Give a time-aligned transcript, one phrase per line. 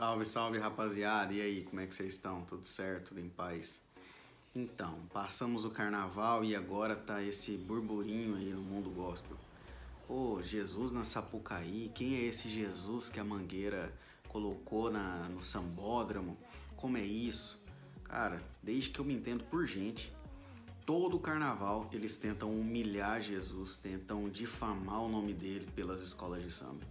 [0.00, 1.34] Salve, salve rapaziada!
[1.34, 2.40] E aí, como é que vocês estão?
[2.46, 3.08] Tudo certo?
[3.08, 3.82] Tudo em paz?
[4.56, 9.36] Então, passamos o carnaval e agora tá esse burburinho aí no mundo gospel.
[10.08, 13.92] Pô, Jesus na Sapucaí, quem é esse Jesus que a Mangueira
[14.26, 16.38] colocou na, no sambódromo?
[16.78, 17.62] Como é isso?
[18.02, 20.10] Cara, desde que eu me entendo por gente,
[20.86, 26.86] todo carnaval eles tentam humilhar Jesus, tentam difamar o nome dele pelas escolas de samba.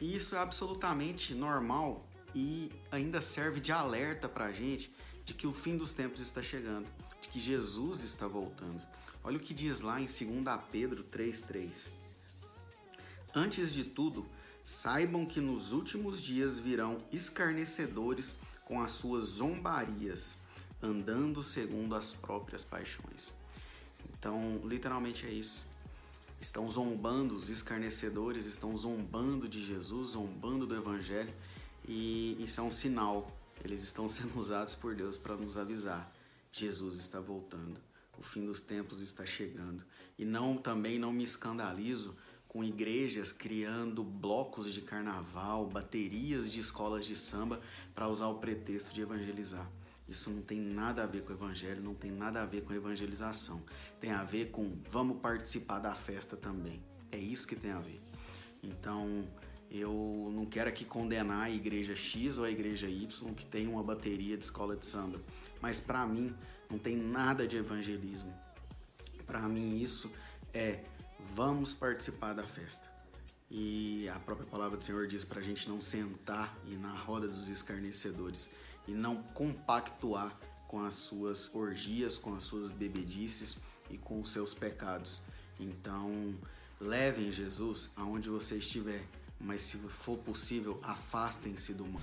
[0.00, 2.06] E isso é absolutamente normal
[2.36, 6.42] e ainda serve de alerta para a gente de que o fim dos tempos está
[6.42, 6.86] chegando,
[7.22, 8.82] de que Jesus está voltando.
[9.24, 10.20] Olha o que diz lá em 2
[10.70, 11.88] Pedro 3,3.
[13.34, 14.26] Antes de tudo,
[14.62, 20.36] saibam que nos últimos dias virão escarnecedores com as suas zombarias,
[20.82, 23.34] andando segundo as próprias paixões.
[24.10, 25.66] Então, literalmente é isso.
[26.38, 31.32] Estão zombando, os escarnecedores estão zombando de Jesus, zombando do Evangelho
[31.86, 33.30] e isso é um sinal.
[33.64, 36.12] Eles estão sendo usados por Deus para nos avisar.
[36.52, 37.80] Jesus está voltando.
[38.18, 39.84] O fim dos tempos está chegando.
[40.18, 42.16] E não também não me escandalizo
[42.48, 47.60] com igrejas criando blocos de carnaval, baterias de escolas de samba
[47.94, 49.70] para usar o pretexto de evangelizar.
[50.08, 52.72] Isso não tem nada a ver com o evangelho, não tem nada a ver com
[52.72, 53.62] evangelização.
[54.00, 56.80] Tem a ver com vamos participar da festa também.
[57.10, 58.00] É isso que tem a ver.
[58.62, 59.26] Então,
[59.70, 63.82] eu não quero aqui condenar a igreja X ou a igreja Y que tem uma
[63.82, 65.20] bateria de escola de samba,
[65.60, 66.32] mas para mim
[66.70, 68.32] não tem nada de evangelismo.
[69.26, 70.08] Para mim isso
[70.54, 70.84] é
[71.34, 72.88] vamos participar da festa.
[73.50, 77.26] E a própria palavra do Senhor diz para a gente não sentar e na roda
[77.26, 78.50] dos escarnecedores
[78.86, 83.56] e não compactuar com as suas orgias, com as suas bebedices
[83.90, 85.22] e com os seus pecados.
[85.58, 86.36] Então,
[86.80, 89.04] levem Jesus aonde você estiver
[89.46, 92.02] mas se for possível, afastem-se do mal.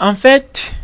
[0.00, 0.72] En fait,